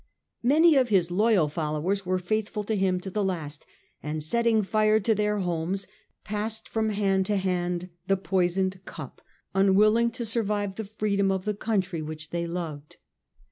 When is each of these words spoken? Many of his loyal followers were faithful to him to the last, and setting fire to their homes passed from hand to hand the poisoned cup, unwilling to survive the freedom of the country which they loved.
Many 0.41 0.75
of 0.77 0.89
his 0.89 1.11
loyal 1.11 1.47
followers 1.47 2.07
were 2.07 2.17
faithful 2.17 2.63
to 2.63 2.73
him 2.75 2.99
to 3.01 3.11
the 3.11 3.23
last, 3.23 3.67
and 4.01 4.23
setting 4.23 4.63
fire 4.63 4.99
to 4.99 5.13
their 5.13 5.37
homes 5.41 5.85
passed 6.23 6.67
from 6.67 6.89
hand 6.89 7.27
to 7.27 7.37
hand 7.37 7.91
the 8.07 8.17
poisoned 8.17 8.83
cup, 8.85 9.21
unwilling 9.53 10.09
to 10.13 10.25
survive 10.25 10.73
the 10.73 10.85
freedom 10.85 11.31
of 11.31 11.45
the 11.45 11.53
country 11.53 12.01
which 12.01 12.31
they 12.31 12.47
loved. 12.47 12.95